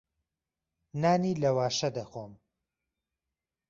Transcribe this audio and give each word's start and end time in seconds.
نانی 1.01 1.33
لەواشە 1.41 1.89
دەخۆم. 1.95 2.31